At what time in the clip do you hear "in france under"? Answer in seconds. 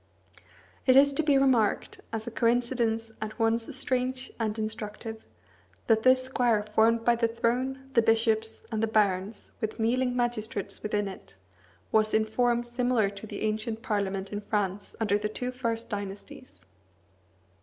14.33-15.19